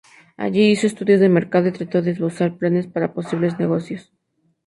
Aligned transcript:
Allí, 0.35 0.71
hizo 0.71 0.87
estudios 0.87 1.19
de 1.19 1.29
mercado 1.29 1.67
y 1.67 1.73
trató 1.73 2.01
de 2.01 2.09
esbozar 2.09 2.57
planes 2.57 2.87
para 2.87 3.13
posibles 3.13 3.59
negocios. 3.59 4.11